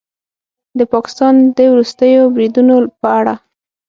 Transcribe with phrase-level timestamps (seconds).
[0.77, 3.35] د پاکستان د وروستیو بریدونو په اړه